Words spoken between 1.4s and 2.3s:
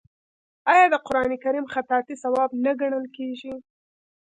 کریم خطاطي